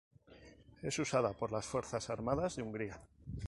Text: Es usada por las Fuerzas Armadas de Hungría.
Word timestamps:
Es 0.81 0.97
usada 0.97 1.31
por 1.33 1.51
las 1.51 1.67
Fuerzas 1.67 2.09
Armadas 2.09 2.55
de 2.55 2.63
Hungría. 2.63 2.99